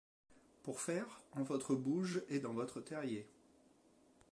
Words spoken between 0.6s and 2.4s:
Pour faire, en votre bouge et